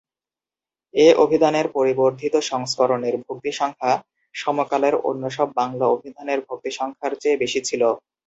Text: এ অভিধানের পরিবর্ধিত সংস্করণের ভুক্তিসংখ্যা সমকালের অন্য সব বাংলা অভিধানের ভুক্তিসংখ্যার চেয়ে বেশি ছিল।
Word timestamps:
এ 0.93 1.07
অভিধানের 1.17 1.67
পরিবর্ধিত 1.69 2.35
সংস্করণের 2.51 3.15
ভুক্তিসংখ্যা 3.23 3.93
সমকালের 4.35 4.95
অন্য 5.09 5.23
সব 5.29 5.47
বাংলা 5.55 5.85
অভিধানের 5.87 6.39
ভুক্তিসংখ্যার 6.47 7.13
চেয়ে 7.21 7.41
বেশি 7.43 7.59
ছিল। 7.61 7.81